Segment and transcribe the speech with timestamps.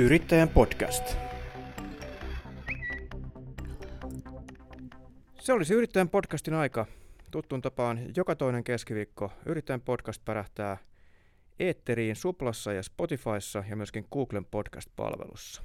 [0.00, 1.16] Yrittäjän podcast.
[5.40, 6.86] Se olisi Yrittäjän podcastin aika.
[7.30, 10.76] Tuttuun tapaan joka toinen keskiviikko Yrittäjän podcast pärähtää
[11.58, 15.62] eetteriin Suplassa ja Spotifyssa ja myöskin Googlen podcast-palvelussa.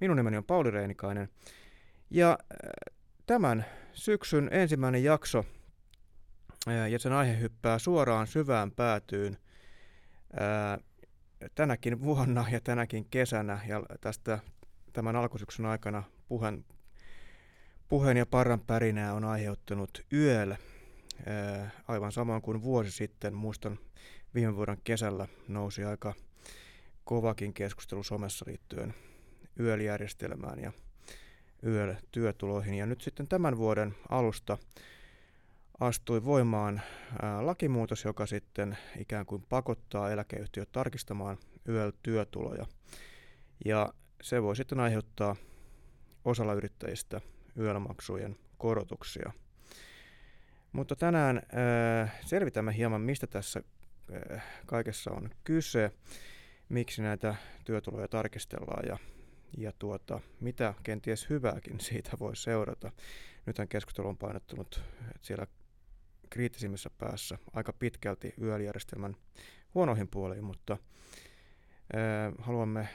[0.00, 1.28] Minun nimeni on Pauli Reinikainen
[2.10, 2.94] ja äh,
[3.26, 5.44] tämän syksyn ensimmäinen jakso
[6.68, 9.36] äh, ja sen aihe hyppää suoraan syvään päätyyn
[10.40, 10.84] äh,
[11.54, 14.38] tänäkin vuonna ja tänäkin kesänä ja tästä
[14.92, 16.64] tämän alkusyksyn aikana puheen,
[17.88, 20.54] puheen ja parran pärinää on aiheuttanut YÖL,
[21.88, 23.34] aivan samoin kuin vuosi sitten.
[23.34, 23.78] Muistan
[24.34, 26.14] viime vuoden kesällä nousi aika
[27.04, 28.94] kovakin keskustelu somessa liittyen
[29.60, 30.72] YÖL-järjestelmään ja
[31.62, 32.74] YÖL-työtuloihin.
[32.74, 34.58] Ja nyt sitten tämän vuoden alusta
[35.80, 36.80] astui voimaan
[37.40, 41.38] lakimuutos, joka sitten ikään kuin pakottaa eläkeyhtiöt tarkistamaan
[41.68, 42.66] YÖL-työtuloja.
[43.64, 45.36] Ja se voi sitten aiheuttaa
[46.24, 47.20] osalla yrittäjistä
[47.56, 49.32] YÖL-maksujen korotuksia.
[50.72, 51.42] Mutta tänään
[52.20, 53.62] selvitämme hieman, mistä tässä
[54.66, 55.90] kaikessa on kyse,
[56.68, 58.98] miksi näitä työtuloja tarkistellaan ja,
[59.56, 62.92] ja tuota, mitä kenties hyvääkin siitä voi seurata.
[63.46, 64.82] Nythän keskustelu on painottunut
[65.20, 65.46] siellä
[66.34, 69.16] kriittisimmissä päässä aika pitkälti YÖL-järjestelmän
[69.74, 70.76] huonoihin puoliin, mutta
[72.38, 72.88] haluamme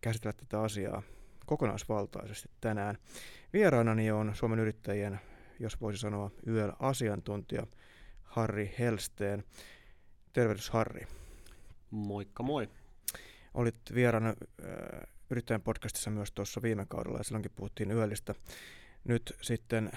[0.00, 1.02] käsitellä tätä asiaa
[1.46, 2.98] kokonaisvaltaisesti tänään.
[3.52, 5.20] Vieraanani on Suomen yrittäjien,
[5.60, 7.66] jos voisi sanoa, YÖL-asiantuntija
[8.22, 9.44] Harri Helsteen.
[10.32, 11.06] Tervehdys Harri.
[11.90, 12.68] Moikka moi.
[13.54, 14.36] Olit vieraana äh,
[15.30, 18.34] yrittäjän podcastissa myös tuossa viime kaudella ja silloinkin puhuttiin YÖListä.
[19.04, 19.90] Nyt sitten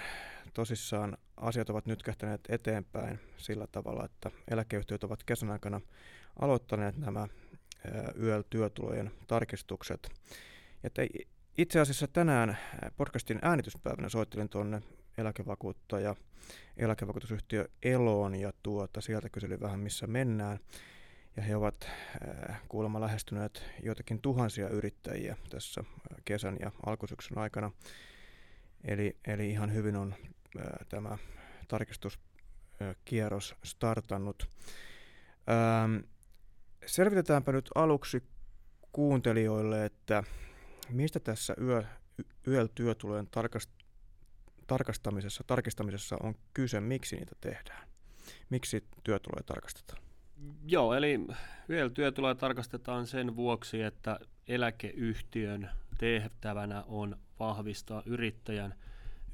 [0.54, 5.80] tosissaan asiat ovat nyt kähtäneet eteenpäin sillä tavalla, että eläkeyhtiöt ovat kesän aikana
[6.40, 7.28] aloittaneet nämä
[8.16, 10.08] YÖL-työtulojen tarkistukset.
[10.84, 11.02] Että
[11.58, 12.58] itse asiassa tänään
[12.96, 14.82] podcastin äänityspäivänä soittelin tuonne
[15.18, 16.16] eläkevakuuttaja,
[16.76, 20.58] eläkevakuutusyhtiö Eloon ja tuota, sieltä kyselin vähän missä mennään.
[21.36, 21.88] Ja he ovat
[22.68, 25.84] kuulemma lähestyneet joitakin tuhansia yrittäjiä tässä
[26.24, 27.70] kesän ja alkusyksyn aikana.
[28.84, 30.14] Eli, eli ihan hyvin on
[30.88, 31.18] tämä
[31.68, 34.48] tarkistuskierros startannut.
[36.86, 38.22] Selvitetäänpä nyt aluksi
[38.92, 40.24] kuuntelijoille, että
[40.90, 41.84] mistä tässä yö,
[42.46, 43.84] YÖL-työtulojen tarkast-
[44.66, 47.88] tarkastamisessa, tarkistamisessa on kyse, miksi niitä tehdään?
[48.50, 50.02] Miksi työtuloja tarkastetaan?
[50.66, 51.20] Joo, eli
[51.68, 58.74] YÖL-työtuloja tarkastetaan sen vuoksi, että eläkeyhtiön tehtävänä on vahvistaa yrittäjän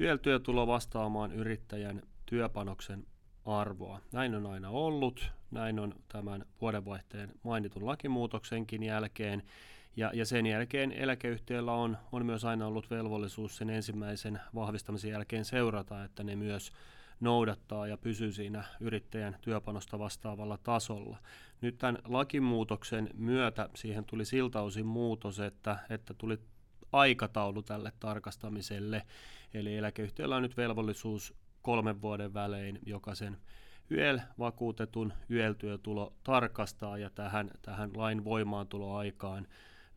[0.01, 3.07] YEL-työtulo vastaamaan yrittäjän työpanoksen
[3.45, 4.01] arvoa.
[4.13, 9.43] Näin on aina ollut, näin on tämän vuodenvaihteen mainitun lakimuutoksenkin jälkeen,
[9.97, 15.45] ja, ja sen jälkeen eläkeyhtiöllä on, on myös aina ollut velvollisuus sen ensimmäisen vahvistamisen jälkeen
[15.45, 16.73] seurata, että ne myös
[17.21, 21.19] noudattaa ja pysyy siinä yrittäjän työpanosta vastaavalla tasolla.
[21.61, 26.39] Nyt tämän lakimuutoksen myötä siihen tuli siltä osin muutos, että, että tuli
[26.93, 29.03] aikataulu tälle tarkastamiselle.
[29.54, 33.37] Eli eläkeyhtiöllä on nyt velvollisuus kolmen vuoden välein jokaisen
[33.91, 39.47] YEL-vakuutetun YEL-työtulo tarkastaa ja tähän, tähän lain voimaantuloaikaan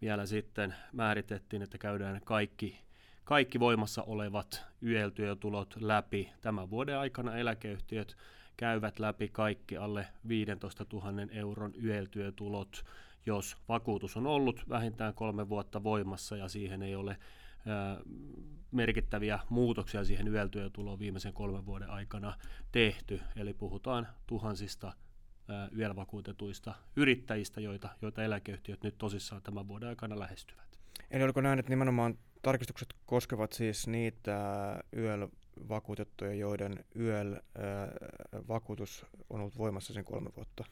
[0.02, 2.80] vielä sitten määritettiin, että käydään kaikki,
[3.24, 6.32] kaikki voimassa olevat YEL-työtulot läpi.
[6.42, 8.18] Tämän vuoden aikana eläkeyhtiöt
[8.58, 12.84] käyvät läpi kaikki alle 15 000 euron YEL-työtulot
[13.26, 17.18] jos vakuutus on ollut vähintään kolme vuotta voimassa ja siihen ei ole
[18.72, 22.38] merkittäviä muutoksia siihen YEL-työtuloon viimeisen kolmen vuoden aikana
[22.72, 23.22] tehty.
[23.36, 24.94] Eli puhutaan tuhansista
[25.76, 30.80] YEL-vakuutetuista yrittäjistä, joita, joita eläkeyhtiöt nyt tosissaan tämän vuoden aikana lähestyvät.
[31.12, 34.40] Eli oliko näin, että nimenomaan tarkistukset koskevat siis niitä
[34.96, 40.64] YEL-vakuutettuja, joiden YEL-vakuutus on ollut voimassa sen kolme vuotta?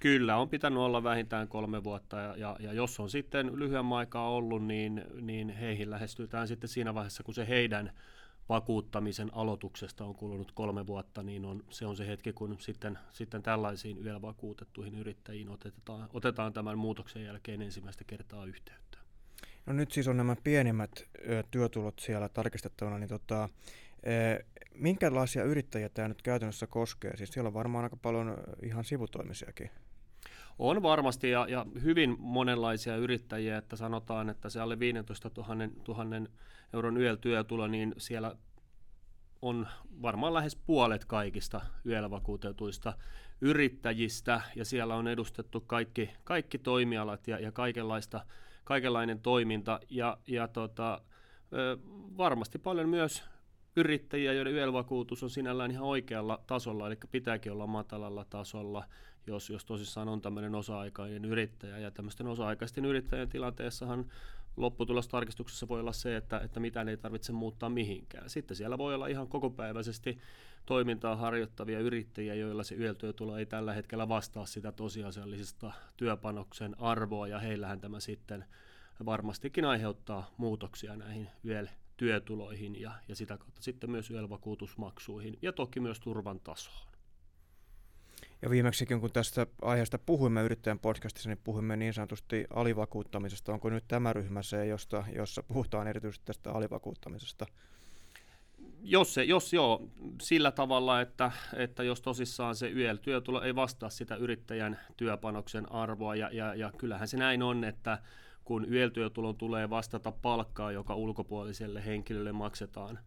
[0.00, 4.30] Kyllä, on pitänyt olla vähintään kolme vuotta ja, ja, ja jos on sitten lyhyemmän aikaa
[4.30, 7.92] ollut, niin, niin heihin lähestytään sitten siinä vaiheessa, kun se heidän
[8.48, 13.42] vakuuttamisen aloituksesta on kulunut kolme vuotta, niin on, se on se hetki, kun sitten, sitten
[13.42, 18.98] tällaisiin vielä vakuutettuihin yrittäjiin otetaan, otetaan tämän muutoksen jälkeen ensimmäistä kertaa yhteyttä.
[19.66, 20.90] No nyt siis on nämä pienimmät
[21.28, 23.48] ö, työtulot siellä tarkistettavana, niin tota,
[24.74, 27.16] minkälaisia yrittäjiä tämä nyt käytännössä koskee?
[27.16, 29.70] Siis siellä on varmaan aika paljon ihan sivutoimisiakin.
[30.58, 36.26] On varmasti ja, ja hyvin monenlaisia yrittäjiä, että sanotaan, että se alle 15 000, 000
[36.72, 38.36] euron YEL-työtulo, niin siellä
[39.42, 39.68] on
[40.02, 42.92] varmaan lähes puolet kaikista YEL-vakuutetuista
[43.40, 48.20] yrittäjistä ja siellä on edustettu kaikki, kaikki toimialat ja, ja kaikenlaista
[48.64, 51.00] kaikenlainen toiminta ja, ja tota,
[52.18, 53.24] varmasti paljon myös
[53.76, 58.84] yrittäjiä, joiden YEL-vakuutus on sinällään ihan oikealla tasolla, eli pitääkin olla matalalla tasolla,
[59.26, 61.78] jos, jos tosissaan on tämmöinen osa-aikainen yrittäjä.
[61.78, 64.06] Ja tämmöisten osa-aikaisten yrittäjien tilanteessahan
[64.56, 68.30] lopputulostarkistuksessa voi olla se, että, että mitään ei tarvitse muuttaa mihinkään.
[68.30, 70.18] Sitten siellä voi olla ihan kokopäiväisesti
[70.66, 77.38] toimintaa harjoittavia yrittäjiä, joilla se YEL-työtulo ei tällä hetkellä vastaa sitä tosiasiallisesta työpanoksen arvoa, ja
[77.38, 78.44] heillähän tämä sitten
[79.04, 86.00] varmastikin aiheuttaa muutoksia näihin YEL-työtuloihin ja, ja sitä kautta sitten myös YEL-vakuutusmaksuihin ja toki myös
[86.00, 86.95] turvan tasoon.
[88.42, 93.52] Ja viimeksikin, kun tästä aiheesta puhuimme yrittäjän podcastissa, niin puhuimme niin sanotusti alivakuuttamisesta.
[93.52, 97.46] Onko nyt tämä ryhmä se, josta, jossa puhutaan erityisesti tästä alivakuuttamisesta?
[98.82, 99.88] Jos, se, jos joo,
[100.22, 106.30] sillä tavalla, että, että jos tosissaan se YEL-työtulo ei vastaa sitä yrittäjän työpanoksen arvoa, ja,
[106.32, 107.98] ja, ja kyllähän se näin on, että
[108.44, 112.98] kun YEL-työtulon tulee vastata palkkaa, joka ulkopuoliselle henkilölle maksetaan,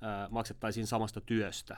[0.00, 1.76] ää, maksettaisiin samasta työstä,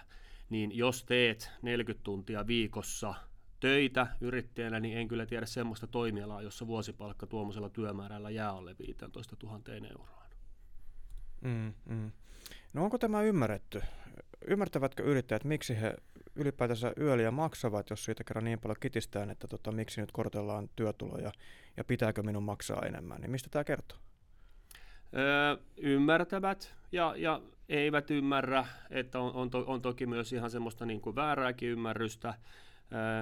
[0.50, 3.14] niin jos teet 40 tuntia viikossa
[3.61, 9.37] töitä yrittäjänä, niin en kyllä tiedä semmoista toimialaa, jossa vuosipalkka tuommoisella työmäärällä jää alle 15
[9.43, 9.61] 000
[9.91, 10.20] euroa.
[11.41, 12.12] Mm, mm.
[12.73, 13.82] No onko tämä ymmärretty?
[14.47, 15.94] Ymmärtävätkö yrittäjät, miksi he
[16.35, 21.32] ylipäätänsä yöliä maksavat, jos siitä kerran niin paljon kitistään, että tota, miksi nyt kortellaan työtuloja
[21.76, 23.99] ja pitääkö minun maksaa enemmän, niin mistä tämä kertoo?
[25.17, 30.87] Öö, ymmärtävät ja, ja eivät ymmärrä, että on, on, to, on toki myös ihan semmoista
[30.87, 32.34] niin kuin väärääkin ymmärrystä,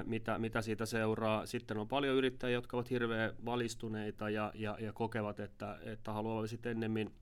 [0.05, 1.47] mitä, mitä siitä seuraa.
[1.47, 6.51] Sitten on paljon yrittäjiä, jotka ovat hirveän valistuneita ja, ja, ja kokevat, että, että haluavat
[6.51, 7.15] sitten ennemmin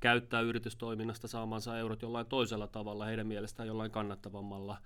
[0.00, 4.78] käyttää yritystoiminnasta saamansa eurot jollain toisella tavalla, heidän mielestään jollain kannattavammalla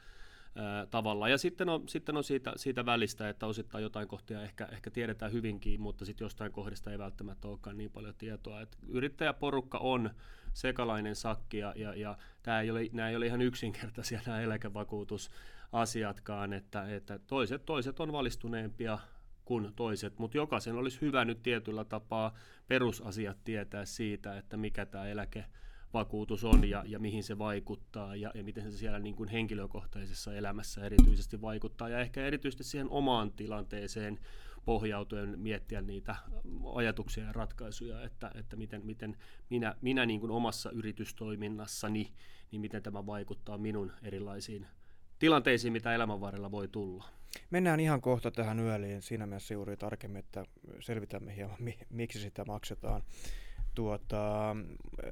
[0.90, 1.28] tavalla.
[1.28, 5.32] Ja sitten on, sitten on siitä, siitä välistä, että osittain jotain kohtia ehkä, ehkä tiedetään
[5.32, 8.60] hyvinkin, mutta sitten jostain kohdista ei välttämättä olekaan niin paljon tietoa.
[8.60, 10.10] Et yrittäjäporukka on
[10.52, 16.52] sekalainen sakki ja, ja, ja tämä ei ole, nämä ei ole ihan yksinkertaisia nämä eläkevakuutusasiatkaan,
[16.52, 18.98] että, että toiset, toiset on valistuneempia
[19.44, 22.34] kuin toiset, mutta jokaisen olisi hyvä nyt tietyllä tapaa
[22.68, 25.44] perusasiat tietää siitä, että mikä tämä eläke
[25.98, 30.34] vakuutus on ja, ja mihin se vaikuttaa ja, ja miten se siellä niin kuin henkilökohtaisessa
[30.34, 34.18] elämässä erityisesti vaikuttaa ja ehkä erityisesti siihen omaan tilanteeseen
[34.64, 36.16] pohjautuen miettiä niitä
[36.74, 39.16] ajatuksia ja ratkaisuja, että, että miten, miten
[39.50, 42.12] minä, minä niin kuin omassa yritystoiminnassani,
[42.50, 44.66] niin miten tämä vaikuttaa minun erilaisiin
[45.18, 47.04] tilanteisiin, mitä elämän varrella voi tulla.
[47.50, 50.44] Mennään ihan kohta tähän yöliin siinä mielessä juuri tarkemmin, että
[50.80, 51.56] selvitämme hieman,
[51.90, 53.02] miksi sitä maksetaan.
[53.76, 54.56] Tuota,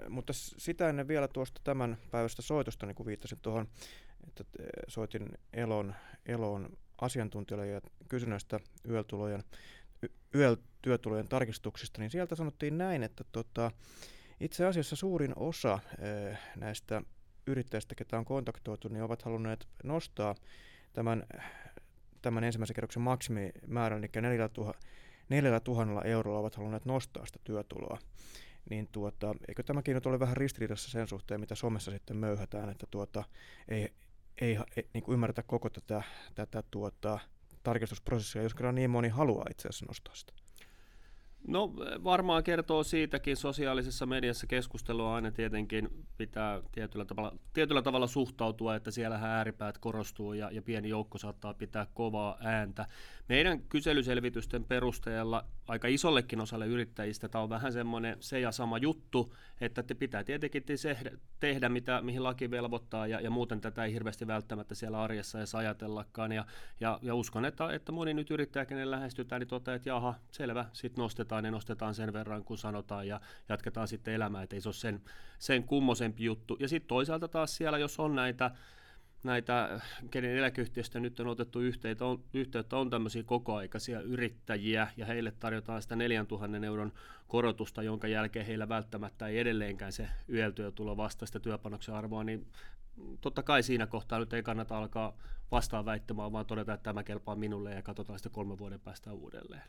[0.08, 3.68] mutta sitä ennen vielä tuosta tämän päivästä soitosta, niin kuin viittasin tuohon,
[4.26, 4.44] että
[4.88, 5.94] soitin Elon,
[6.26, 6.68] Elon
[7.00, 9.44] asiantuntijalle ja kysyin näistä yötulojen,
[10.34, 13.70] yötyötulojen tarkistuksista, niin sieltä sanottiin näin, että tota,
[14.40, 15.78] itse asiassa suurin osa
[16.56, 17.02] näistä
[17.46, 20.34] yrittäjistä, ketä on kontaktoitu, niin ovat halunneet nostaa
[20.92, 21.22] tämän,
[22.22, 24.10] tämän ensimmäisen kerroksen maksimimäärän, eli
[25.28, 27.98] 4000 eurolla ovat halunneet nostaa sitä työtuloa
[28.70, 32.86] niin tuota, eikö tämäkin nyt ole vähän ristiriidassa sen suhteen, mitä somessa sitten möyhätään, että
[32.90, 33.24] tuota,
[33.68, 33.92] ei,
[34.40, 36.02] ei, ei niin kuin ymmärretä koko tätä,
[36.34, 37.18] tätä tuota,
[37.62, 40.32] tarkistusprosessia, jos kerran niin moni haluaa itse asiassa nostaa sitä.
[41.48, 41.72] No
[42.04, 48.90] varmaan kertoo siitäkin sosiaalisessa mediassa keskustelua aina tietenkin pitää tietyllä tavalla, tietyllä tavalla suhtautua, että
[48.90, 52.86] siellä ääripäät korostuu ja, ja pieni joukko saattaa pitää kovaa ääntä.
[53.28, 59.34] Meidän kyselyselvitysten perusteella aika isollekin osalle yrittäjistä tämä on vähän semmoinen se ja sama juttu,
[59.60, 60.64] että te pitää tietenkin
[61.40, 65.54] tehdä, mitä, mihin laki velvoittaa ja, ja muuten tätä ei hirveästi välttämättä siellä arjessa edes
[65.54, 66.32] ajatellakaan.
[66.32, 66.46] Ja,
[66.80, 70.64] ja, ja uskon, että, että moni nyt yrittäjä, kenen lähestytään, niin toteaa, että jaha, selvä,
[70.72, 74.68] sitten nostetaan ja nostetaan sen verran, kun sanotaan ja jatketaan sitten elämää, että ei se
[74.68, 75.00] ole sen,
[75.38, 76.56] sen kummosempi juttu.
[76.60, 78.50] Ja sitten toisaalta taas siellä, jos on näitä
[79.24, 85.30] näitä, kenen eläkeyhtiöstä nyt on otettu yhteyttä, on, yhteyttä, on tämmöisiä kokoaikaisia yrittäjiä, ja heille
[85.30, 86.92] tarjotaan sitä 4000 euron
[87.28, 92.46] korotusta, jonka jälkeen heillä välttämättä ei edelleenkään se YEL-työtulo vasta sitä työpanoksen arvoa, niin
[93.20, 95.16] totta kai siinä kohtaa nyt ei kannata alkaa
[95.50, 99.62] vastaan väittämään, vaan todeta, että tämä kelpaa minulle ja katsotaan sitä kolmen vuoden päästä uudelleen.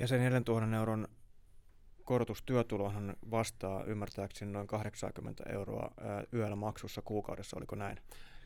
[0.00, 1.08] Ja se 4000 euron
[2.04, 5.90] korotus työtulohan vastaa ymmärtääkseni noin 80 euroa
[6.34, 7.98] yöllä maksussa kuukaudessa, oliko näin?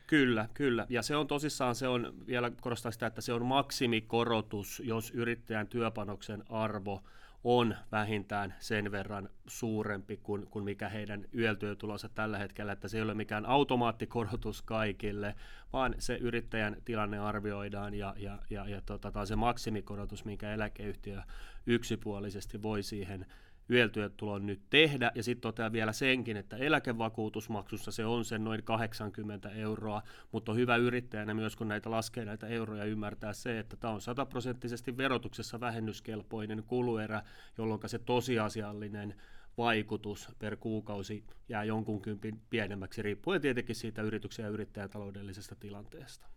[0.07, 0.85] Kyllä, kyllä.
[0.89, 5.67] Ja se on tosissaan, se on, vielä korostaa sitä, että se on maksimikorotus, jos yrittäjän
[5.67, 7.03] työpanoksen arvo
[7.47, 13.03] on vähintään sen verran suurempi kuin, kuin mikä heidän yötyötulonsa tällä hetkellä, että se ei
[13.03, 15.35] ole mikään automaattikorotus kaikille,
[15.73, 21.21] vaan se yrittäjän tilanne arvioidaan ja, ja, ja, ja tota, tämä se maksimikorotus, minkä eläkeyhtiö
[21.65, 23.25] yksipuolisesti voi siihen
[23.69, 29.49] YEL-työtulon nyt tehdä, ja sitten totean vielä senkin, että eläkevakuutusmaksussa se on sen noin 80
[29.49, 33.93] euroa, mutta on hyvä yrittäjänä myös, kun näitä laskee näitä euroja, ymmärtää se, että tämä
[33.93, 37.21] on sataprosenttisesti verotuksessa vähennyskelpoinen kuluerä,
[37.57, 39.15] jolloin se tosiasiallinen
[39.57, 46.27] vaikutus per kuukausi jää jonkun kympin pienemmäksi, riippuen tietenkin siitä yrityksen ja yrittäjän taloudellisesta tilanteesta.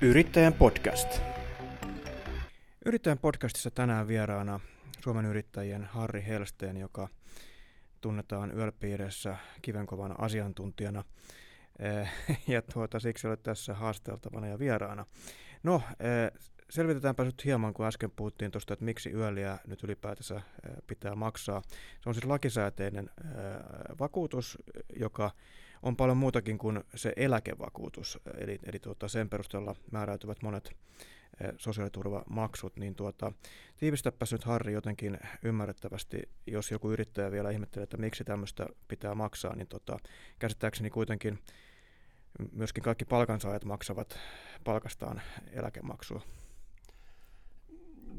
[0.00, 1.22] Yrittäjän podcast.
[2.86, 4.60] Yrittäjän podcastissa tänään vieraana
[5.00, 7.08] Suomen yrittäjien Harri Helsteen, joka
[8.00, 11.04] tunnetaan yölpiirissä kivenkovana asiantuntijana.
[11.78, 12.10] Eh,
[12.54, 15.06] ja tuota, siksi olet tässä haasteltavana ja vieraana.
[15.62, 20.42] No, eh, selvitetäänpä nyt hieman, kun äsken puhuttiin tuosta, että miksi yöliä nyt ylipäätänsä eh,
[20.86, 21.62] pitää maksaa.
[22.00, 23.10] Se on siis lakisääteinen
[24.00, 24.58] vakuutus,
[25.00, 25.30] joka
[25.82, 30.76] on paljon muutakin kuin se eläkevakuutus, eli, eli tuota, sen perusteella määräytyvät monet
[31.56, 33.32] sosiaaliturvamaksut, niin tuota,
[33.76, 39.56] tiivistäpäs nyt Harri jotenkin ymmärrettävästi, jos joku yrittäjä vielä ihmettelee, että miksi tämmöistä pitää maksaa,
[39.56, 39.98] niin tota,
[40.38, 41.38] käsittääkseni kuitenkin
[42.52, 44.18] myöskin kaikki palkansaajat maksavat
[44.64, 45.22] palkastaan
[45.52, 46.20] eläkemaksua.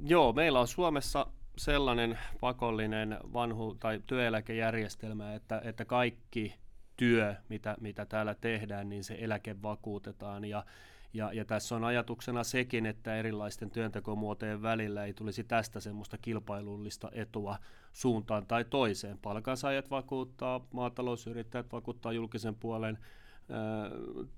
[0.05, 1.27] Joo, meillä on Suomessa
[1.57, 6.55] sellainen pakollinen vanhu- tai työeläkejärjestelmä, että, että kaikki
[6.97, 10.45] työ, mitä, mitä täällä tehdään, niin se eläke vakuutetaan.
[10.45, 10.65] Ja
[11.13, 17.09] ja, ja tässä on ajatuksena sekin, että erilaisten työntekomuotojen välillä ei tulisi tästä semmoista kilpailullista
[17.11, 17.57] etua
[17.93, 19.17] suuntaan tai toiseen.
[19.17, 22.97] Palkansaajat vakuuttaa, maatalousyrittäjät vakuuttaa julkisen puolen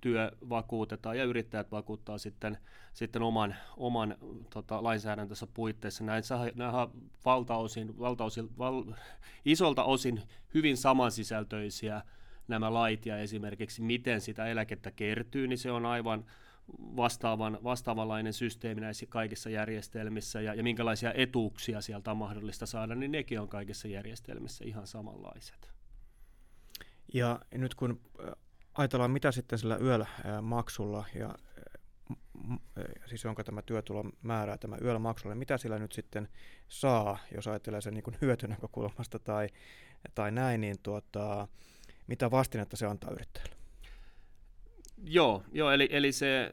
[0.01, 2.57] työ vakuutetaan ja yrittäjät vakuuttaa sitten,
[2.93, 4.15] sitten oman, oman
[4.49, 6.03] tota, lainsäädäntönsä puitteissa.
[6.03, 6.23] Näin
[6.55, 6.87] nämä
[7.25, 8.83] valtaosin, valtaosin, val,
[9.45, 10.21] isolta osin
[10.53, 12.01] hyvin samansisältöisiä
[12.47, 16.25] nämä lait ja esimerkiksi miten sitä eläkettä kertyy, niin se on aivan
[16.77, 23.11] vastaavan, vastaavanlainen systeemi näissä kaikissa järjestelmissä ja, ja minkälaisia etuuksia sieltä on mahdollista saada, niin
[23.11, 25.71] nekin on kaikissa järjestelmissä ihan samanlaiset.
[27.13, 28.01] Ja nyt kun
[28.73, 30.07] ajatellaan, mitä sitten sillä yöllä
[30.41, 31.35] maksulla ja
[33.05, 36.29] siis onko tämä työtulo määrää tämä yöllä maksulla, niin mitä sillä nyt sitten
[36.67, 39.49] saa, jos ajattelee sen niin hyötynäkökulmasta tai,
[40.15, 41.47] tai näin, niin tuota,
[42.07, 43.55] mitä vastinetta se antaa yrittäjälle?
[45.03, 46.51] Joo, joo eli, eli se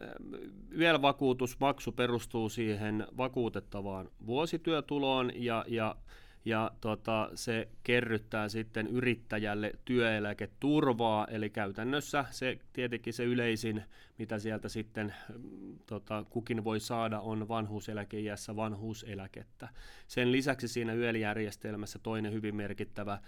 [0.79, 5.97] YEL-vakuutusmaksu perustuu siihen vakuutettavaan vuosityötuloon ja, ja,
[6.45, 13.83] ja tota, se kerryttää sitten yrittäjälle työeläketurvaa, eli käytännössä se tietenkin se yleisin,
[14.19, 15.15] mitä sieltä sitten
[15.87, 19.69] tota, kukin voi saada, on vanhuuseläkeiässä vanhuuseläkettä.
[20.07, 23.19] Sen lisäksi siinä YEL-järjestelmässä toinen hyvin merkittävä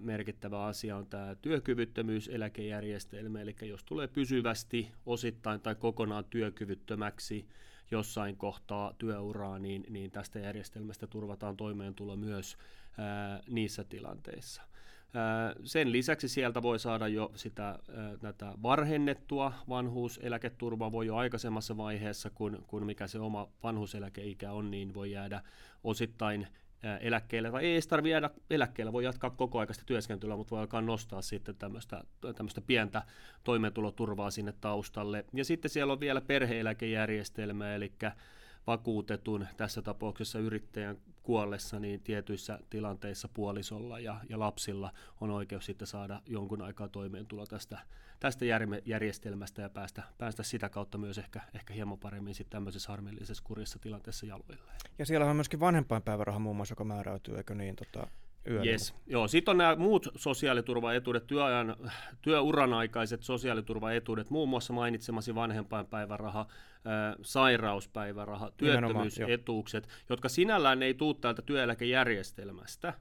[0.00, 7.48] merkittävä asia on tämä työkyvyttömyyseläkejärjestelmä, eli jos tulee pysyvästi, osittain tai kokonaan työkyvyttömäksi
[7.90, 12.56] jossain kohtaa työuraa, niin, niin tästä järjestelmästä turvataan toimeentulo myös
[12.98, 14.62] ää, niissä tilanteissa.
[15.64, 17.78] Sen lisäksi sieltä voi saada jo sitä
[18.22, 24.94] näitä varhennettua vanhuuseläketurvaa, voi jo aikaisemmassa vaiheessa, kun, kun mikä se oma vanhuuseläkeikä on, niin
[24.94, 25.42] voi jäädä
[25.84, 26.46] osittain
[27.00, 31.22] eläkkeelle, tai ei tarvitse jäädä eläkkeelle, voi jatkaa koko aikaista työskentelyä, mutta voi alkaa nostaa
[31.22, 32.04] sitten tämmöistä,
[32.36, 33.02] tämmöistä pientä
[33.44, 35.24] toimeentuloturvaa sinne taustalle.
[35.32, 37.92] Ja sitten siellä on vielä perheeläkejärjestelmä, eli
[38.66, 45.88] vakuutetun, tässä tapauksessa yrittäjän kuollessa, niin tietyissä tilanteissa puolisolla ja, ja lapsilla on oikeus sitten
[45.88, 47.78] saada jonkun aikaa toimeentulo tästä,
[48.20, 48.44] tästä
[48.84, 53.78] järjestelmästä ja päästä, päästä sitä kautta myös ehkä, ehkä hieman paremmin sitten tämmöisessä harmillisessa kurissa
[53.78, 54.72] tilanteessa jaloille.
[54.98, 57.76] Ja siellä on myöskin vanhempainpäiväraha muun muassa, joka määräytyy, eikö niin?
[57.76, 58.06] Tota,
[58.50, 58.70] yöllä.
[58.70, 58.94] Yes.
[59.06, 61.76] Joo, sitten on nämä muut sosiaaliturvaetuudet, työajan,
[62.22, 66.46] työuran aikaiset sosiaaliturvaetuudet, muun muassa mainitsemasi vanhempainpäiväraha,
[67.22, 72.94] sairauspäiväraha, työttömyysetuukset, jotka sinällään ei tule täältä työeläkejärjestelmästä,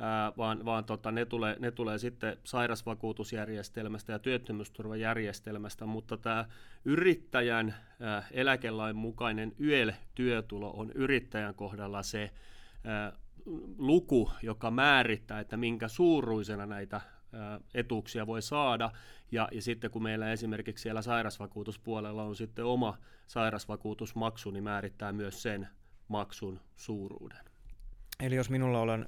[0.00, 6.44] ää, vaan, vaan tota, ne, tulee, ne tulee sitten sairasvakuutusjärjestelmästä ja työttömyysturvajärjestelmästä, mutta tämä
[6.84, 12.30] yrittäjän ää, eläkelain mukainen YEL-työtulo on yrittäjän kohdalla se
[12.84, 13.12] ää,
[13.78, 17.00] luku, joka määrittää, että minkä suuruisena näitä
[17.74, 18.90] etuuksia voi saada.
[19.32, 25.42] Ja, ja sitten kun meillä esimerkiksi siellä sairasvakuutuspuolella on sitten oma sairasvakuutusmaksu, niin määrittää myös
[25.42, 25.68] sen
[26.08, 27.44] maksun suuruuden.
[28.20, 29.06] Eli jos minulla olen,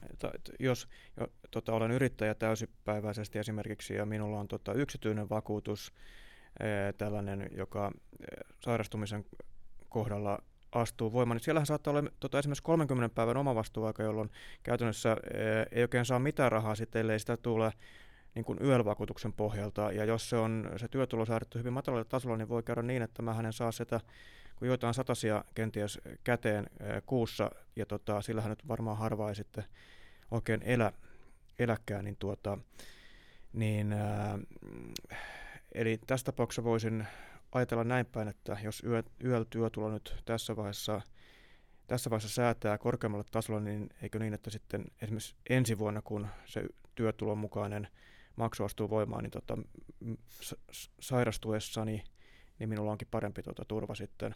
[0.60, 0.88] jos
[1.20, 5.92] jo, tota, olen yrittäjä täysipäiväisesti esimerkiksi ja minulla on tota, yksityinen vakuutus,
[6.60, 7.92] ää, tällainen, joka
[8.60, 9.24] sairastumisen
[9.88, 10.38] kohdalla
[10.72, 14.30] astuu voimaan, niin siellähän saattaa olla tota, esimerkiksi 30 päivän omavastuuaika, jolloin
[14.62, 15.16] käytännössä ää,
[15.72, 17.72] ei oikein saa mitään rahaa sitten, ellei sitä tule
[18.34, 22.48] niin kuin YEL-vakuutuksen pohjalta, ja jos se on se työtulo säädetty hyvin matalalle tasolla, niin
[22.48, 24.00] voi käydä niin, että mä hänen saa sitä,
[24.56, 29.64] kun joitain satasia kenties käteen ää, kuussa, ja tota, sillähän nyt varmaan harva ei sitten
[30.30, 30.92] oikein elä,
[31.58, 32.58] eläkään, niin, tuota,
[33.52, 34.38] niin ää,
[35.72, 37.06] eli tässä tapauksessa voisin
[37.52, 41.00] ajatella näin päin, että jos yö, YEL-työtulo nyt tässä vaiheessa,
[41.86, 46.64] tässä vaiheessa säätää korkeammalle tasolle, niin eikö niin, että sitten esimerkiksi ensi vuonna, kun se
[46.94, 47.88] työtulon mukainen
[48.36, 49.58] maksu astuu voimaan, niin tota,
[51.00, 52.04] sairastuessani
[52.58, 54.34] niin minulla onkin parempi tota, turva sitten.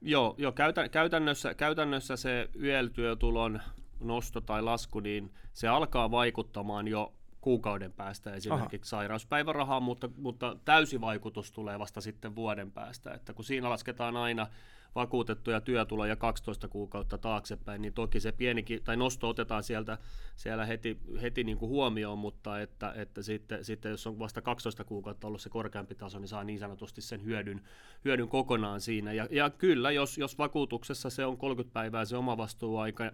[0.00, 3.60] Joo, jo, käytä, käytännössä, käytännössä se YEL-työtulon
[4.00, 7.12] nosto tai lasku, niin se alkaa vaikuttamaan jo
[7.46, 9.00] kuukauden päästä esimerkiksi Aha.
[9.00, 13.14] sairauspäivärahaa, mutta, mutta täysi vaikutus tulee vasta sitten vuoden päästä.
[13.14, 14.46] Että kun siinä lasketaan aina
[14.94, 19.98] vakuutettuja työtuloja 12 kuukautta taaksepäin, niin toki se pienikin, tai nosto otetaan sieltä
[20.36, 24.84] siellä heti, heti niin kuin huomioon, mutta että, että sitten, sitten, jos on vasta 12
[24.84, 27.60] kuukautta ollut se korkeampi taso, niin saa niin sanotusti sen hyödyn,
[28.04, 29.12] hyödyn kokonaan siinä.
[29.12, 33.10] Ja, ja kyllä, jos, jos vakuutuksessa se on 30 päivää se oma vastuuaika,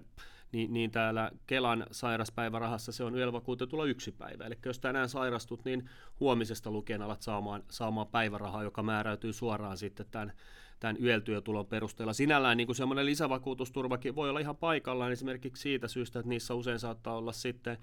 [0.52, 4.44] niin, niin täällä Kelan sairaspäivärahassa se on yövakuutetulla yksi päivä.
[4.44, 5.88] Eli jos tänään sairastut, niin
[6.20, 10.32] huomisesta lukien alat saamaan, saamaan päivärahaa, joka määräytyy suoraan sitten tämän,
[10.80, 12.12] tämän yötyötulon perusteella.
[12.12, 16.78] Sinällään niin kuin semmoinen lisävakuutusturvakin voi olla ihan paikallaan esimerkiksi siitä syystä, että niissä usein
[16.78, 17.78] saattaa olla sitten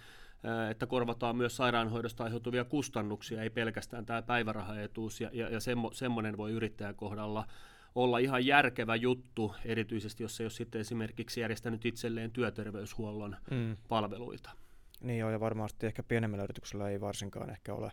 [0.72, 6.38] että korvataan myös sairaanhoidosta aiheutuvia kustannuksia, ei pelkästään tämä päivärahaetuus, ja, ja, ja semmo, semmoinen
[6.38, 7.46] voi yrittäjän kohdalla
[7.96, 13.78] olla ihan järkevä juttu, erityisesti jos se ei ole sitten esimerkiksi järjestänyt itselleen työterveyshuollon mm.
[13.88, 14.52] palveluita.
[15.02, 17.92] Niin joo, ja varmasti ehkä pienemmällä yrityksellä ei varsinkaan ehkä ole,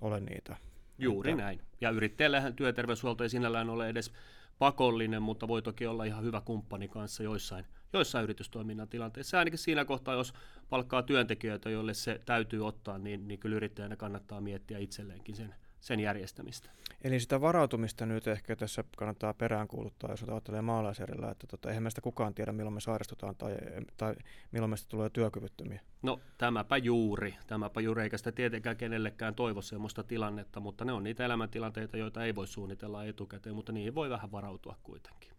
[0.00, 0.56] ole niitä.
[0.98, 1.42] Juuri että...
[1.42, 1.60] näin.
[1.80, 4.12] Ja yrittäjällähän työterveyshuolto ei sinällään ole edes
[4.58, 9.38] pakollinen, mutta voi toki olla ihan hyvä kumppani kanssa joissain, joissain yritystoiminnan tilanteissa.
[9.38, 10.32] Ainakin siinä kohtaa, jos
[10.68, 15.54] palkkaa työntekijöitä, joille se täytyy ottaa, niin, niin kyllä yrittäjänä kannattaa miettiä itselleenkin sen
[15.84, 16.70] sen järjestämistä.
[17.04, 22.00] Eli sitä varautumista nyt ehkä tässä kannattaa peräänkuuluttaa, jos ajattelee maalaisjärjellä, että tota, eihän meistä
[22.00, 23.56] kukaan tiedä, milloin me sairastutaan tai,
[23.96, 24.14] tai
[24.52, 25.80] milloin meistä tulee työkyvyttömiä.
[26.02, 31.04] No tämäpä juuri, tämäpä juuri, eikä sitä tietenkään kenellekään toivo sellaista tilannetta, mutta ne on
[31.04, 35.33] niitä elämäntilanteita, joita ei voi suunnitella etukäteen, mutta niihin voi vähän varautua kuitenkin.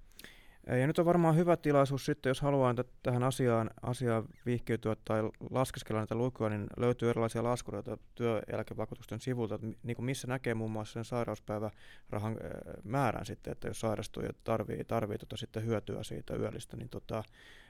[0.67, 5.21] Ja nyt on varmaan hyvä tilaisuus sitten, jos haluaa t- tähän asiaan, asiaan vihkiytyä tai
[5.51, 10.93] laskeskella näitä lukuja, niin löytyy erilaisia laskureita työeläkevakuutusten sivulta, niin kuin missä näkee muun muassa
[10.93, 12.37] sen sairauspäivärahan
[12.83, 17.23] määrän sitten, että jos sairastuu ja tarvii, tarvii tota sitten hyötyä siitä yöllistä, niin tota,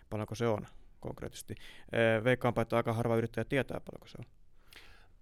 [0.10, 0.68] paljonko se on
[1.00, 1.56] konkreettisesti.
[2.24, 4.26] Veikkaanpa, että aika harva yrittäjä tietää, paljonko se on.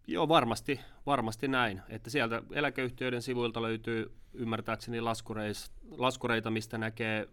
[0.07, 1.81] Joo, varmasti, varmasti näin.
[1.89, 5.01] Että sieltä eläkeyhtiöiden sivuilta löytyy ymmärtääkseni
[5.97, 7.27] laskureita, mistä näkee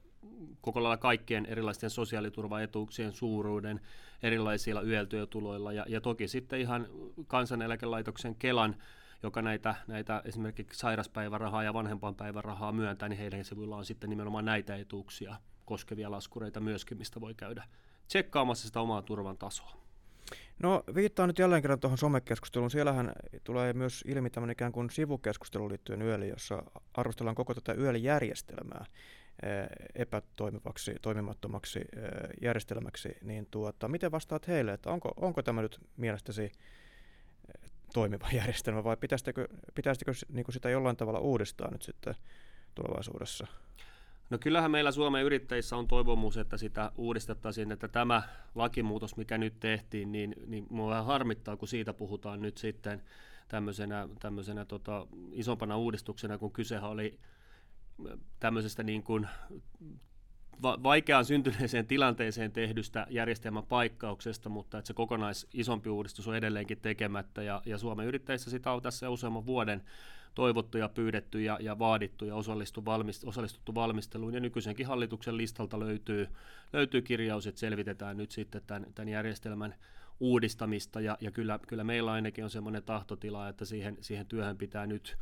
[0.60, 3.80] koko lailla kaikkien erilaisten sosiaaliturvaetuuksien suuruuden
[4.22, 6.86] erilaisilla yötyötuloilla ja, ja toki sitten ihan
[7.26, 8.76] kansaneläkelaitoksen Kelan
[9.22, 14.76] joka näitä, näitä esimerkiksi sairaspäivärahaa ja vanhempainpäivärahaa myöntää, niin heidän sivuilla on sitten nimenomaan näitä
[14.76, 17.64] etuuksia koskevia laskureita myöskin, mistä voi käydä
[18.08, 19.72] tsekkaamassa sitä omaa turvan tasoa.
[20.58, 22.70] No viittaan nyt jälleen kerran tuohon somekeskusteluun.
[22.70, 23.12] Siellähän
[23.44, 26.62] tulee myös ilmi tämmöinen ikään kuin sivukeskustelu liittyen yöli, jossa
[26.94, 28.84] arvostellaan koko tätä yölijärjestelmää.
[29.42, 31.84] Eh, epätoimivaksi, toimimattomaksi eh,
[32.42, 38.84] järjestelmäksi, niin tuota, miten vastaat heille, että onko, onko tämä nyt mielestäsi eh, toimiva järjestelmä
[38.84, 42.14] vai pitäisikö, pitäisikö niin kuin sitä jollain tavalla uudistaa nyt sitten
[42.74, 43.46] tulevaisuudessa?
[44.30, 48.22] No kyllähän meillä Suomen yrittäjissä on toivomus, että sitä uudistettaisiin, että tämä
[48.54, 53.02] lakimuutos, mikä nyt tehtiin, niin, niin mua vähän harmittaa, kun siitä puhutaan nyt sitten
[53.48, 57.18] tämmöisenä, tämmöisenä tota, isompana uudistuksena, kun kysehän oli
[58.40, 59.28] tämmöisestä niin kuin
[60.62, 66.80] va- vaikeaan syntyneeseen tilanteeseen tehdystä järjestelmän paikkauksesta, mutta että se kokonais isompi uudistus on edelleenkin
[66.82, 69.82] tekemättä ja, ja Suomen yrittäjissä sitä on tässä useamman vuoden
[70.34, 74.34] toivottu ja pyydetty ja, ja vaadittu ja osallistu valmist, osallistuttu valmisteluun.
[74.34, 76.28] Ja nykyisenkin hallituksen listalta löytyy,
[76.72, 79.74] löytyy kirjaus, että selvitetään nyt sitten tämän, tämän järjestelmän
[80.20, 84.86] uudistamista ja, ja kyllä, kyllä meillä ainakin on semmoinen tahtotila, että siihen, siihen työhön pitää
[84.86, 85.16] nyt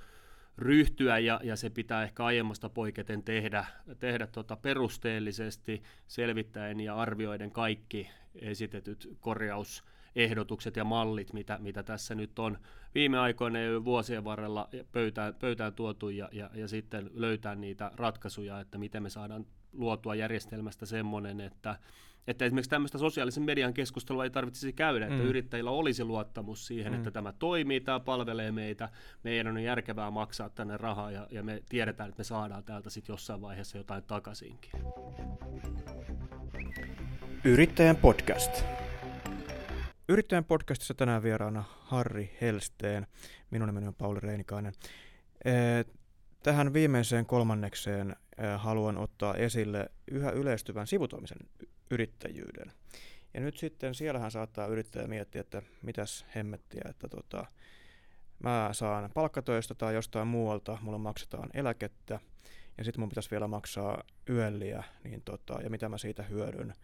[0.58, 3.64] ryhtyä ja, ja se pitää ehkä aiemmasta poiketen tehdä,
[3.98, 9.84] tehdä tota perusteellisesti selvittäen ja arvioiden kaikki esitetyt korjaus
[10.16, 12.58] ehdotukset ja mallit, mitä, mitä tässä nyt on.
[12.94, 18.60] Viime aikoina jo vuosien varrella pöytään, pöytään tuotu ja, ja, ja sitten löytää niitä ratkaisuja,
[18.60, 21.78] että miten me saadaan luotua järjestelmästä semmoinen, että,
[22.28, 25.24] että esimerkiksi tämmöistä sosiaalisen median keskustelua ei tarvitsisi käydä, että mm.
[25.24, 26.98] yrittäjillä olisi luottamus siihen, mm.
[26.98, 28.88] että tämä toimii, tämä palvelee meitä,
[29.24, 33.12] meidän on järkevää maksaa tänne rahaa ja, ja me tiedetään, että me saadaan täältä sitten
[33.12, 34.70] jossain vaiheessa jotain takaisinkin.
[37.44, 38.64] Yrittäjän podcast.
[40.08, 43.06] Yrittäjän podcastissa tänään vieraana Harri Helsteen.
[43.50, 44.72] Minun nimeni on Pauli Reinikainen.
[46.42, 48.16] Tähän viimeiseen kolmannekseen
[48.56, 51.38] haluan ottaa esille yhä yleistyvän sivutoimisen
[51.90, 52.72] yrittäjyyden.
[53.34, 57.46] Ja nyt sitten siellähän saattaa yrittäjä miettiä, että mitäs hemmettiä, että tota,
[58.38, 62.20] mä saan palkkatöistä tai jostain muualta, mulle maksetaan eläkettä
[62.78, 66.74] ja sitten mun pitäisi vielä maksaa yölliä, niin tota, ja mitä mä siitä hyödyn.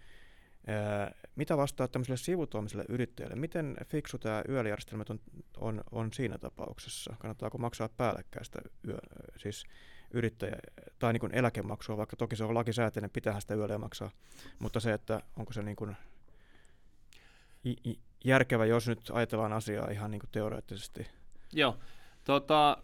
[1.37, 3.37] Mitä vastaa tämmöiselle sivutoimiselle yrittäjälle?
[3.37, 5.21] Miten fiksu tämä yöljärjestelmä on,
[5.57, 7.17] on, on siinä tapauksessa?
[7.19, 8.99] Kannattaako maksaa päällekkäistä yö,
[9.37, 9.64] siis
[10.14, 10.57] yrittäjä,
[10.98, 14.11] tai niin kuin eläkemaksua, vaikka toki se on lakisääteinen, pitäähän sitä yöllä maksaa,
[14.59, 15.96] mutta se, että onko se niin kuin
[18.24, 21.07] järkevä, jos nyt ajatellaan asiaa ihan niin kuin teoreettisesti.
[21.53, 21.79] Joo,
[22.24, 22.77] Tota,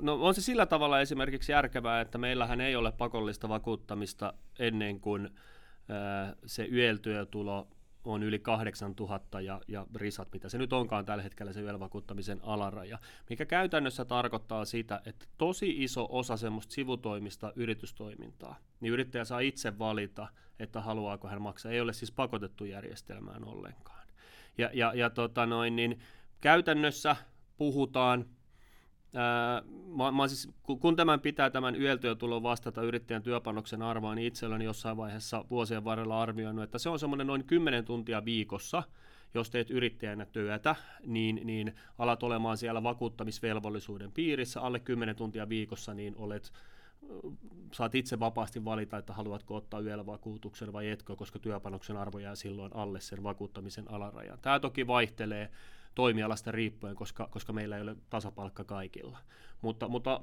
[0.00, 5.30] no on se sillä tavalla esimerkiksi järkevää, että meillähän ei ole pakollista vakuuttamista ennen kuin
[6.46, 7.68] se YEL-työtulo
[8.04, 12.98] on yli 8000 ja, ja risat, mitä se nyt onkaan tällä hetkellä se YEL-vakuuttamisen alaraja,
[13.30, 19.78] mikä käytännössä tarkoittaa sitä, että tosi iso osa semmoista sivutoimista yritystoimintaa, niin yrittäjä saa itse
[19.78, 21.72] valita, että haluaako hän maksaa.
[21.72, 24.06] Ei ole siis pakotettu järjestelmään ollenkaan.
[24.58, 26.00] Ja, ja, ja tota noin, niin
[26.40, 27.16] käytännössä
[27.56, 28.26] puhutaan
[29.96, 34.62] mä, mä siis, kun tämän pitää tämän YEL-työtulon vastata yrittäjän työpanoksen arvoa, niin itse olen
[34.62, 38.82] jossain vaiheessa vuosien varrella arvioinut, että se on semmoinen noin 10 tuntia viikossa,
[39.34, 45.94] jos teet yrittäjänä työtä, niin, niin alat olemaan siellä vakuuttamisvelvollisuuden piirissä alle 10 tuntia viikossa,
[45.94, 46.52] niin olet
[47.72, 52.34] saat itse vapaasti valita, että haluatko ottaa yöllä vakuutuksen vai etkö, koska työpanoksen arvo jää
[52.34, 54.38] silloin alle sen vakuuttamisen alarajan.
[54.42, 55.50] Tämä toki vaihtelee
[55.94, 59.18] toimialasta riippuen, koska, koska meillä ei ole tasapalkka kaikilla.
[59.62, 60.20] Mutta, mutta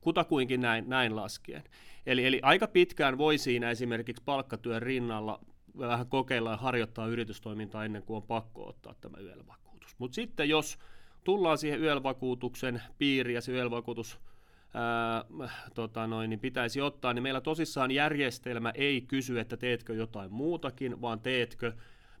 [0.00, 1.64] kutakuinkin näin, näin laskien.
[2.06, 5.40] Eli, eli aika pitkään voi siinä esimerkiksi palkkatyön rinnalla
[5.78, 9.94] vähän kokeilla ja harjoittaa yritystoimintaa ennen kuin on pakko ottaa tämä YEL-vakuutus.
[9.98, 10.78] Mutta sitten jos
[11.24, 14.18] tullaan siihen YEL-vakuutuksen piiriin ja se YEL-vakuutus
[14.74, 15.24] ää,
[15.74, 21.00] tota noin, niin pitäisi ottaa, niin meillä tosissaan järjestelmä ei kysy, että teetkö jotain muutakin,
[21.00, 21.72] vaan teetkö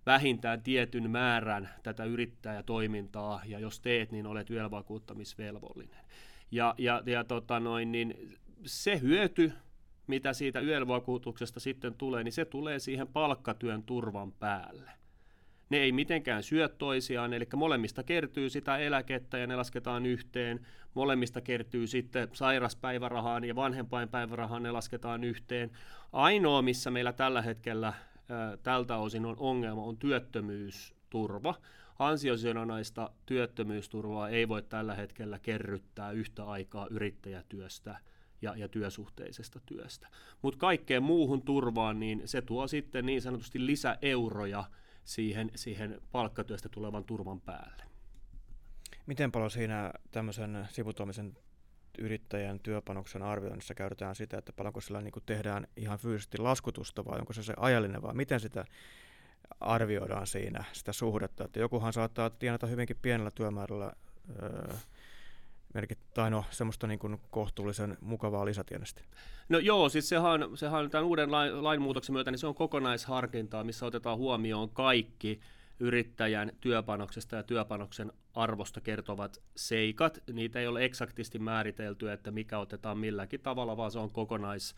[0.06, 6.04] vähintään tietyn määrän tätä yrittäjätoimintaa, ja jos teet, niin olet yölvakuuttamisvelvollinen.
[6.50, 8.34] Ja, ja, ja tota noin, niin
[8.66, 9.52] se hyöty,
[10.06, 14.90] mitä siitä yölvakuutuksesta sitten tulee, niin se tulee siihen palkkatyön turvan päälle.
[15.70, 20.66] Ne ei mitenkään syö toisiaan, eli molemmista kertyy sitä eläkettä ja ne lasketaan yhteen.
[20.94, 25.70] Molemmista kertyy sitten sairaspäivärahaan ja vanhempainpäivärahaan ne lasketaan yhteen.
[26.12, 27.92] Ainoa, missä meillä tällä hetkellä
[28.62, 31.54] tältä osin on ongelma, on työttömyysturva.
[31.98, 37.98] Ansiosidonnaista työttömyysturvaa ei voi tällä hetkellä kerryttää yhtä aikaa yrittäjätyöstä
[38.42, 40.08] ja, ja työsuhteisesta työstä.
[40.42, 44.64] Mutta kaikkeen muuhun turvaan, niin se tuo sitten niin sanotusti lisäeuroja
[45.04, 47.82] siihen, siihen palkkatyöstä tulevan turvan päälle.
[49.06, 51.36] Miten paljon siinä tämmöisen sivutoimisen
[51.98, 57.32] yrittäjän työpanoksen arvioinnissa käytetään sitä, että paljonko sillä niin tehdään ihan fyysisesti laskutusta vai onko
[57.32, 58.64] se se ajallinen vai miten sitä
[59.60, 61.44] arvioidaan siinä sitä suhdetta.
[61.44, 63.92] Että jokuhan saattaa tienata hyvinkin pienellä työmäärällä
[64.42, 64.74] öö,
[66.14, 69.02] tai no, semmoista niin kohtuullisen mukavaa lisätienestä.
[69.48, 73.86] No joo, siis sehän, sehän tämän uuden lain, lainmuutoksen myötä, niin se on kokonaisharkintaa, missä
[73.86, 75.40] otetaan huomioon kaikki
[75.80, 80.22] yrittäjän työpanoksesta ja työpanoksen arvosta kertovat seikat.
[80.32, 84.74] Niitä ei ole eksaktisti määritelty, että mikä otetaan milläkin tavalla, vaan se on kokonais,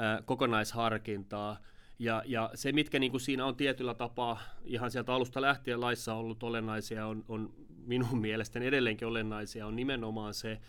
[0.00, 1.58] äh, kokonaisharkintaa.
[1.98, 6.14] Ja, ja se, mitkä niin kuin siinä on tietyllä tapaa ihan sieltä alusta lähtien laissa
[6.14, 7.54] ollut olennaisia, on, on
[7.86, 10.60] minun mielestäni edelleenkin olennaisia, on nimenomaan se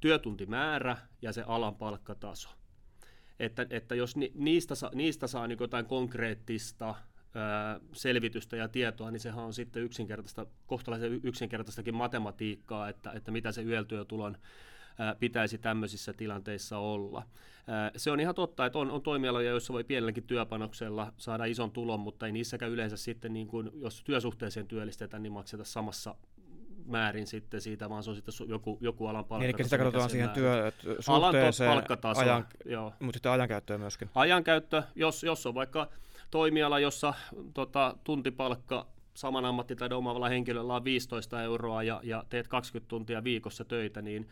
[0.00, 2.48] työtuntimäärä ja se alan palkkataso.
[3.38, 6.94] Että, että jos ni, niistä, niistä saa niin jotain konkreettista
[7.92, 13.62] selvitystä ja tietoa, niin sehän on sitten yksinkertaista, kohtalaisen yksinkertaistakin matematiikkaa, että, että mitä se
[13.62, 14.36] yötyötulon
[15.18, 17.22] pitäisi tämmöisissä tilanteissa olla.
[17.96, 22.00] Se on ihan totta, että on, on toimialoja, joissa voi pienelläkin työpanoksella saada ison tulon,
[22.00, 26.14] mutta ei niissäkään yleensä sitten, niin kuin, jos työsuhteeseen työllistetään, niin makseta samassa
[26.86, 29.46] määrin sitten siitä, vaan se on sitten joku, joku alan palkkataso.
[29.46, 31.82] Niin, eli sitä katsotaan siihen työsuhteeseen,
[32.16, 32.92] ajan, joo.
[33.00, 34.10] mutta sitten ajankäyttöä myöskin.
[34.14, 35.88] Ajankäyttö, jos, jos on vaikka
[36.30, 37.14] toimiala, jossa
[37.54, 43.64] tota, tuntipalkka saman ammattitaidon omavalla henkilöllä on 15 euroa ja, ja teet 20 tuntia viikossa
[43.64, 44.28] töitä, niin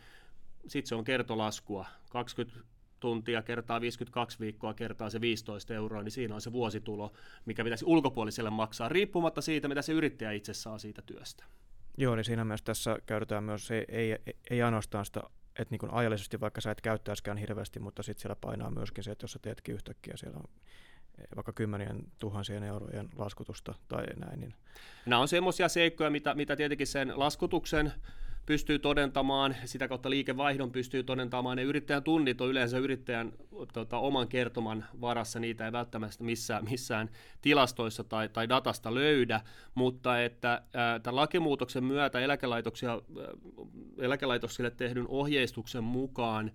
[0.67, 1.85] sitten se on kertolaskua.
[2.09, 2.59] 20
[2.99, 7.13] tuntia kertaa 52 viikkoa kertaa se 15 euroa, niin siinä on se vuositulo,
[7.45, 11.45] mikä pitäisi ulkopuoliselle maksaa, riippumatta siitä, mitä se yrittäjä itse saa siitä työstä.
[11.97, 14.17] Joo, niin siinä myös tässä käytetään myös, ei, ei,
[14.49, 15.21] ei ainoastaan sitä,
[15.59, 19.23] että niin ajallisesti vaikka sä et käyttäisikään hirveästi, mutta sitten siellä painaa myöskin se, että
[19.23, 20.49] jos sä teetkin yhtäkkiä, siellä on
[21.35, 24.39] vaikka kymmenien tuhansien eurojen laskutusta tai näin.
[24.39, 24.53] Niin.
[25.05, 27.93] Nämä on semmoisia seikkoja, mitä, mitä tietenkin sen laskutuksen
[28.49, 31.57] pystyy todentamaan, sitä kautta liikevaihdon pystyy todentamaan.
[31.57, 33.33] Ne yrittäjän tunnit on yleensä yrittäjän
[33.73, 37.09] tota, oman kertoman varassa, niitä ei välttämättä missään, missään
[37.41, 39.41] tilastoissa tai, tai datasta löydä,
[39.75, 42.99] mutta että ää, tämän lakimuutoksen myötä eläkelaitoksia, ää,
[43.97, 46.51] eläkelaitoksille tehdyn ohjeistuksen mukaan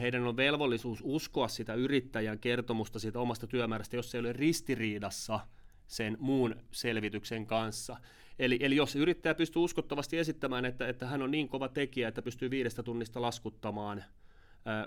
[0.00, 5.40] heidän on velvollisuus uskoa sitä yrittäjän kertomusta siitä omasta työmäärästä, jos se ei ole ristiriidassa
[5.86, 7.96] sen muun selvityksen kanssa.
[8.38, 12.22] Eli, eli jos yrittäjä pystyy uskottavasti esittämään, että, että hän on niin kova tekijä, että
[12.22, 14.04] pystyy viidestä tunnista laskuttamaan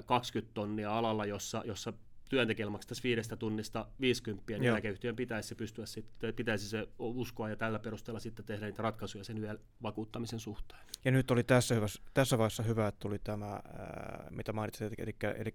[0.05, 1.93] 20 tonnia alalla, jossa, jossa
[2.29, 7.79] työntekijällä maksettaisiin viidestä tunnista 50, niin eläkeyhtiön pitäisi, pystyä sitten, pitäisi se uskoa ja tällä
[7.79, 10.81] perusteella sitten tehdä niitä ratkaisuja sen vielä vakuuttamisen suhteen.
[11.05, 13.59] Ja nyt oli tässä, hyvä, tässä vaiheessa hyvä, että tuli tämä,
[14.29, 15.53] mitä mainitsit, eli, eli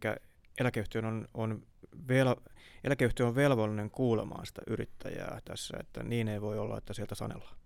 [0.60, 1.62] eläkeyhtiön on, on
[2.08, 2.34] vel,
[2.84, 7.57] eläkeyhtiö on velvollinen kuulemaan sitä yrittäjää tässä, että niin ei voi olla, että sieltä sanellaan.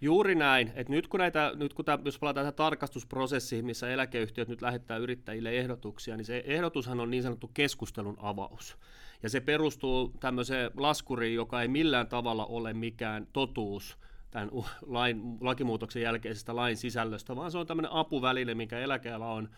[0.00, 0.72] Juuri näin.
[0.74, 4.96] Et nyt kun, näitä, nyt kun tämä, jos palataan tähän tarkastusprosessiin, missä eläkeyhtiöt nyt lähettää
[4.96, 8.76] yrittäjille ehdotuksia, niin se ehdotushan on niin sanottu keskustelun avaus.
[9.22, 13.98] Ja se perustuu tämmöiseen laskuriin, joka ei millään tavalla ole mikään totuus
[14.30, 14.50] tämän
[14.86, 19.48] lain, lakimuutoksen jälkeisestä lain sisällöstä, vaan se on tämmöinen apuväline, minkä eläkeala on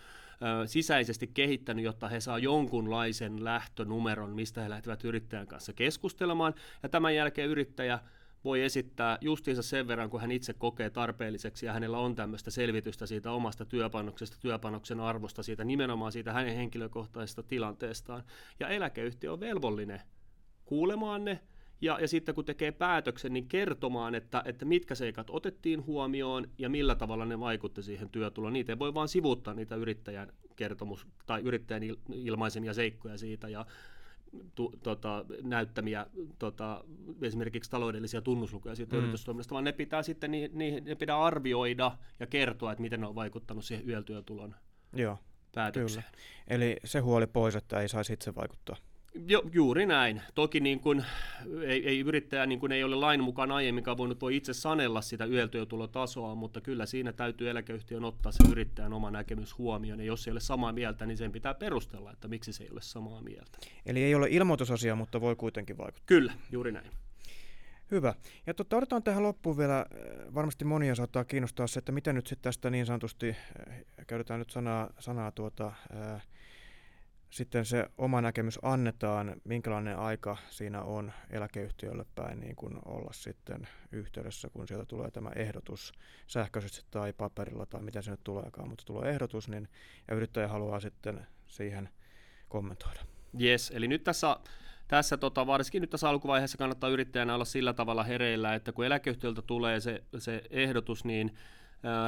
[0.62, 6.54] ö, sisäisesti kehittänyt, jotta he saa jonkunlaisen lähtönumeron, mistä he lähtevät yrittäjän kanssa keskustelemaan.
[6.82, 7.98] Ja tämän jälkeen yrittäjä
[8.44, 13.06] voi esittää justiinsa sen verran, kun hän itse kokee tarpeelliseksi ja hänellä on tämmöistä selvitystä
[13.06, 18.22] siitä omasta työpanoksesta, työpanoksen arvosta, siitä nimenomaan siitä hänen henkilökohtaisesta tilanteestaan.
[18.60, 20.00] Ja eläkeyhtiö on velvollinen
[20.64, 21.40] kuulemaan ne
[21.80, 26.68] ja, ja sitten kun tekee päätöksen, niin kertomaan, että, että mitkä seikat otettiin huomioon ja
[26.68, 28.52] millä tavalla ne vaikutti siihen työtuloon.
[28.52, 33.66] Niitä ei voi vaan sivuuttaa niitä yrittäjän kertomus tai yrittäjän ilmaisemia seikkoja siitä ja
[34.54, 36.06] tu, tota, näyttämiä
[36.38, 36.84] tota,
[37.22, 39.02] esimerkiksi taloudellisia tunnuslukuja siitä mm.
[39.02, 43.06] yritystoiminnasta, vaan ne pitää sitten niin, niin, ne pitää arvioida ja kertoa, että miten ne
[43.06, 44.54] on vaikuttanut siihen yötyötulon
[44.92, 45.18] Joo,
[45.54, 46.04] päätökseen.
[46.04, 46.18] Kyllä.
[46.48, 48.76] Eli se huoli pois, että ei saisi itse vaikuttaa.
[49.14, 50.22] Jo, juuri näin.
[50.34, 51.04] Toki niin kun,
[51.62, 55.24] ei, ei yrittäjä niin kun ei ole lain mukaan aiemminkaan voinut voi itse sanella sitä
[55.24, 60.00] yötyötulotasoa, mutta kyllä siinä täytyy eläkeyhtiön ottaa se yrittäjän oma näkemys huomioon.
[60.00, 62.82] Ja jos ei ole samaa mieltä, niin sen pitää perustella, että miksi se ei ole
[62.82, 63.58] samaa mieltä.
[63.86, 66.06] Eli ei ole ilmoitusasia, mutta voi kuitenkin vaikuttaa.
[66.06, 66.90] Kyllä, juuri näin.
[67.90, 68.14] Hyvä.
[68.46, 72.26] Ja totta, otetaan tähän loppuun vielä, äh, varmasti monia saattaa kiinnostaa se, että miten nyt
[72.26, 76.26] sitten tästä niin sanotusti, äh, käytetään nyt sanaa, sanaa tuota, äh,
[77.30, 83.68] sitten se oma näkemys annetaan, minkälainen aika siinä on eläkeyhtiölle päin niin kuin olla sitten
[83.92, 85.92] yhteydessä, kun sieltä tulee tämä ehdotus
[86.26, 89.68] sähköisesti tai paperilla tai mitä se nyt tuleekaan, mutta tulee ehdotus, niin
[90.08, 91.88] ja yrittäjä haluaa sitten siihen
[92.48, 93.00] kommentoida.
[93.40, 94.36] Yes, eli nyt tässä
[94.88, 99.42] tässä tota, varsinkin nyt tässä alkuvaiheessa kannattaa yrittäjänä olla sillä tavalla hereillä, että kun eläkeyhtiöltä
[99.42, 101.34] tulee se, se ehdotus, niin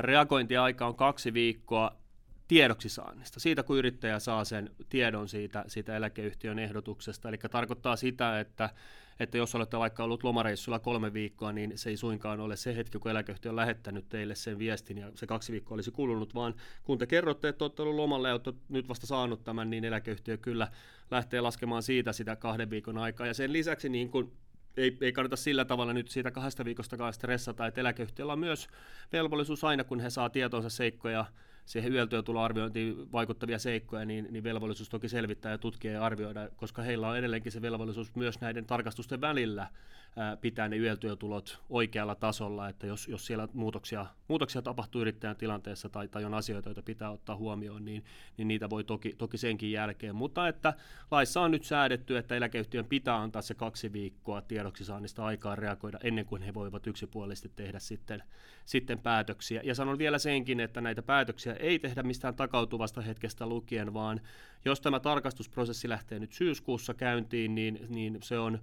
[0.00, 2.01] reagointiaika on kaksi viikkoa
[2.48, 7.28] tiedoksi saannista, siitä kun yrittäjä saa sen tiedon siitä, siitä eläkeyhtiön ehdotuksesta.
[7.28, 8.70] Eli tarkoittaa sitä, että,
[9.20, 12.98] että jos olette vaikka ollut lomareissulla kolme viikkoa, niin se ei suinkaan ole se hetki,
[12.98, 16.98] kun eläkeyhtiö on lähettänyt teille sen viestin ja se kaksi viikkoa olisi kulunut, vaan kun
[16.98, 20.68] te kerrotte, että olette ollut lomalla ja olette nyt vasta saanut tämän, niin eläkeyhtiö kyllä
[21.10, 23.26] lähtee laskemaan siitä sitä kahden viikon aikaa.
[23.26, 24.32] Ja sen lisäksi niin kuin
[24.76, 28.68] ei, ei kannata sillä tavalla nyt siitä kahdesta viikosta stressata, että eläkeyhtiöllä on myös
[29.12, 31.24] velvollisuus aina, kun he saa tietonsa seikkoja
[31.64, 37.08] siihen yötyötuloarviointiin vaikuttavia seikkoja, niin, niin velvollisuus toki selvittää ja tutkia ja arvioida, koska heillä
[37.08, 39.68] on edelleenkin se velvollisuus myös näiden tarkastusten välillä
[40.40, 46.08] pitää ne yötyötulot oikealla tasolla, että jos, jos siellä muutoksia, muutoksia tapahtuu yrittäjän tilanteessa tai,
[46.08, 48.04] tai on asioita, joita pitää ottaa huomioon, niin,
[48.36, 50.14] niin niitä voi toki, toki senkin jälkeen.
[50.14, 50.74] Mutta että
[51.10, 55.98] laissa on nyt säädetty, että eläkeyhtiön pitää antaa se kaksi viikkoa tiedoksi saannista aikaa reagoida
[56.02, 58.22] ennen kuin he voivat yksipuolisesti tehdä sitten,
[58.64, 59.60] sitten päätöksiä.
[59.64, 64.20] Ja sanon vielä senkin, että näitä päätöksiä ei tehdä mistään takautuvasta hetkestä lukien, vaan
[64.64, 68.58] jos tämä tarkastusprosessi lähtee nyt syyskuussa käyntiin, niin, niin se on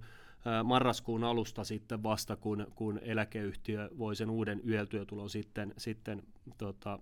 [0.64, 6.22] marraskuun alusta sitten vasta, kun, kun eläkeyhtiö voi sen uuden yötyötulon sitten, sitten
[6.58, 6.98] tota,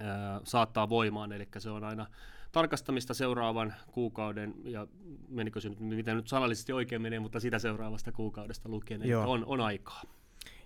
[0.00, 2.06] ää, saattaa voimaan, eli se on aina
[2.52, 4.86] tarkastamista seuraavan kuukauden, ja
[5.28, 9.44] menikö se nyt, mitä nyt sanallisesti oikein menee, mutta sitä seuraavasta kuukaudesta lukien, eli on,
[9.44, 10.02] on aikaa.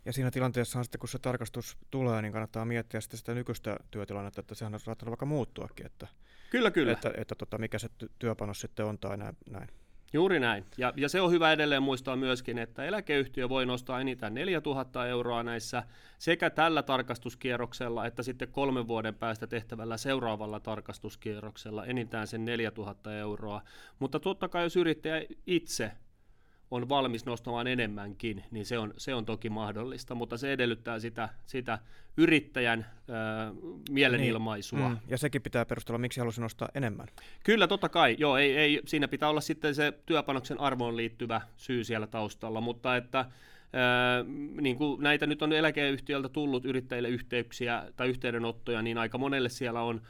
[0.05, 4.41] Ja siinä tilanteessa sitten, kun se tarkastus tulee, niin kannattaa miettiä sitten sitä nykyistä työtilannetta,
[4.41, 6.07] että sehän on saattanut vaikka muuttuakin, että,
[6.51, 6.93] Kyllä, kyllä.
[6.93, 9.37] että, että tota, mikä se työpanos sitten on tai näin.
[9.51, 9.69] näin.
[10.13, 10.65] Juuri näin.
[10.79, 15.43] Ja, ja se on hyvä edelleen muistaa myöskin, että eläkeyhtiö voi nostaa enintään 4000 euroa
[15.43, 15.83] näissä
[16.19, 23.63] sekä tällä tarkastuskierroksella että sitten kolmen vuoden päästä tehtävällä seuraavalla tarkastuskierroksella enintään sen 4000 euroa.
[23.99, 25.93] Mutta totta kai jos yrittäjä itse
[26.73, 31.29] on valmis nostamaan enemmänkin, niin se on, se on toki mahdollista, mutta se edellyttää sitä,
[31.47, 31.79] sitä
[32.17, 33.13] yrittäjän ö,
[33.91, 34.79] mielenilmaisua.
[34.79, 34.91] Niin.
[34.91, 37.07] Mm, ja sekin pitää perustella, miksi halusi nostaa enemmän.
[37.45, 38.17] Kyllä, totta kai.
[38.19, 42.97] Joo, ei, ei, siinä pitää olla sitten se työpanoksen arvoon liittyvä syy siellä taustalla, mutta
[42.97, 43.25] että
[43.75, 44.25] Öö,
[44.61, 49.83] niin kuin näitä nyt on eläkeyhtiöltä tullut yrittäjille yhteyksiä tai yhteydenottoja, niin aika monelle siellä
[49.83, 50.01] on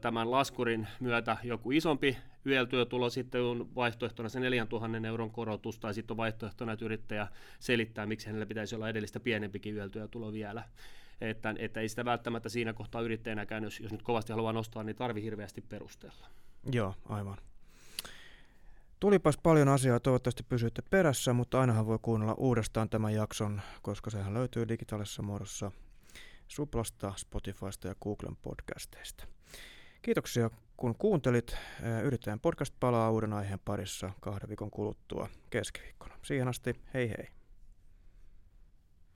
[0.00, 2.16] tämän laskurin myötä joku isompi
[2.48, 7.26] YEL-työtulo, sitten on vaihtoehtona se 4000 euron korotus, tai sitten on vaihtoehtona, että yrittäjä
[7.58, 10.64] selittää, miksi hänellä pitäisi olla edellistä pienempikin YEL-työtulo vielä.
[11.20, 14.96] Että, että ei sitä välttämättä siinä kohtaa yrittäjänäkään, jos, jos nyt kovasti haluaa nostaa, niin
[14.96, 16.26] tarvi hirveästi perustella.
[16.72, 17.38] Joo, aivan.
[19.00, 24.34] Tulipas paljon asiaa, toivottavasti pysyitte perässä, mutta ainahan voi kuunnella uudestaan tämän jakson, koska sehän
[24.34, 25.72] löytyy digitaalisessa muodossa
[26.48, 29.37] Suplasta, Spotifysta ja Googlen podcasteista.
[30.02, 31.56] Kiitoksia kun kuuntelit.
[32.02, 36.14] Yrittäjän podcast palaa uuden aiheen parissa kahden viikon kuluttua keskiviikkona.
[36.22, 37.37] Siihen asti, hei hei.